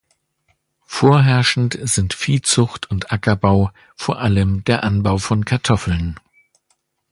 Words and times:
Vorherrschend 0.87 1.77
sind 1.79 2.15
Viehzucht 2.15 2.89
und 2.89 3.11
Ackerbau, 3.11 3.69
vor 3.95 4.17
allem 4.17 4.63
der 4.63 4.83
Anbau 4.83 5.19
von 5.19 5.45
Kartoffeln. 5.45 6.19